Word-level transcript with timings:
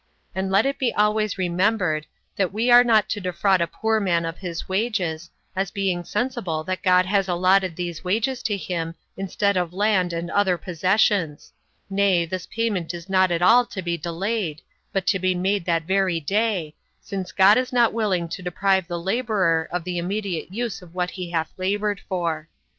And 0.33 0.49
let 0.49 0.65
it 0.65 0.79
be 0.79 0.91
always 0.95 1.37
remembered, 1.37 2.07
that 2.35 2.51
we 2.51 2.71
are 2.71 2.83
not 2.83 3.07
to 3.09 3.21
defraud 3.21 3.61
a 3.61 3.67
poor 3.67 3.99
man 3.99 4.25
of 4.25 4.39
his 4.39 4.67
wages, 4.67 5.29
as 5.55 5.69
being 5.69 6.03
sensible 6.03 6.63
that 6.63 6.81
God 6.81 7.05
has 7.05 7.27
allotted 7.27 7.75
these 7.75 8.03
wages 8.03 8.41
to 8.49 8.57
him 8.57 8.95
instead 9.15 9.57
of 9.57 9.73
land 9.73 10.11
and 10.11 10.31
other 10.31 10.57
possessions; 10.57 11.53
nay, 11.87 12.25
this 12.25 12.47
payment 12.47 12.95
is 12.95 13.09
not 13.09 13.29
at 13.29 13.43
all 13.43 13.63
to 13.67 13.83
be 13.83 13.95
delayed, 13.95 14.63
but 14.91 15.05
to 15.05 15.19
be 15.19 15.35
made 15.35 15.65
that 15.65 15.83
very 15.83 16.19
day, 16.19 16.73
since 16.99 17.31
God 17.31 17.59
is 17.59 17.71
not 17.71 17.93
willing 17.93 18.27
to 18.29 18.41
deprive 18.41 18.87
the 18.87 18.97
laborer 18.99 19.69
of 19.71 19.83
the 19.83 19.99
immediate 19.99 20.51
use 20.51 20.81
of 20.81 20.95
what 20.95 21.11
he 21.11 21.29
hath 21.29 21.53
labored 21.57 22.01
for. 22.09 22.49